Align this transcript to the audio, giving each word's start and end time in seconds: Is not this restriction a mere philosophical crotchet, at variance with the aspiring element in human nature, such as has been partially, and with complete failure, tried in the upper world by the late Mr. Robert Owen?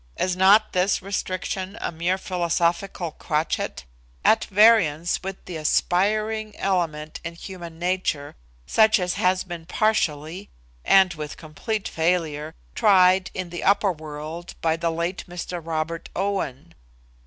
Is 0.17 0.35
not 0.35 0.73
this 0.73 0.99
restriction 1.03 1.77
a 1.79 1.91
mere 1.91 2.17
philosophical 2.17 3.11
crotchet, 3.11 3.85
at 4.25 4.45
variance 4.45 5.21
with 5.21 5.45
the 5.45 5.57
aspiring 5.57 6.55
element 6.55 7.19
in 7.23 7.35
human 7.35 7.77
nature, 7.77 8.35
such 8.65 8.97
as 8.99 9.13
has 9.13 9.43
been 9.43 9.67
partially, 9.67 10.49
and 10.83 11.13
with 11.13 11.37
complete 11.37 11.87
failure, 11.87 12.55
tried 12.73 13.29
in 13.35 13.51
the 13.51 13.63
upper 13.63 13.91
world 13.91 14.55
by 14.59 14.75
the 14.75 14.89
late 14.89 15.23
Mr. 15.29 15.63
Robert 15.63 16.09
Owen? 16.15 16.73